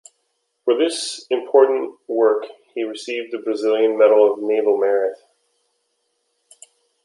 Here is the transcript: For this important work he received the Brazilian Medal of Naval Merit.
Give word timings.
For 0.65 0.75
this 0.75 1.27
important 1.29 1.93
work 2.07 2.45
he 2.73 2.81
received 2.83 3.31
the 3.31 3.37
Brazilian 3.37 3.99
Medal 3.99 4.33
of 4.33 4.39
Naval 4.41 4.79
Merit. 4.79 5.15